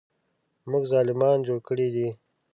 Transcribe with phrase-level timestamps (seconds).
[0.69, 2.07] موږ ظالمان جوړ کړي دي.